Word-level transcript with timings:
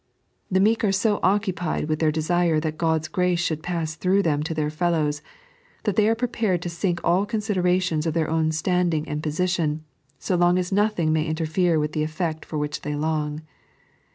The 0.49 0.59
meek 0.59 0.83
are 0.83 0.91
so 0.91 1.19
occupied 1.21 1.87
with 1.87 1.99
their 1.99 2.11
desire 2.11 2.59
that 2.61 2.79
God's 2.79 3.07
grace 3.07 3.39
should 3.39 3.61
pass 3.61 3.93
through 3.93 4.23
them 4.23 4.41
to 4.41 4.55
their 4.55 4.71
fellows, 4.71 5.21
that 5.83 5.95
they 5.95 6.09
are 6.09 6.15
prepared 6.15 6.63
to 6.63 6.69
sink 6.69 6.99
all 7.03 7.23
considerations 7.27 8.07
of 8.07 8.15
their 8.15 8.27
own 8.27 8.51
standing 8.51 9.07
and 9.07 9.21
position, 9.21 9.83
so 10.17 10.35
long 10.35 10.57
as 10.57 10.71
nothing 10.71 11.13
may 11.13 11.27
interfere 11.27 11.77
with 11.77 11.91
the 11.91 12.01
efl'eot 12.03 12.45
for 12.45 12.57
which 12.57 12.81
they 12.81 12.95
long. 12.95 13.43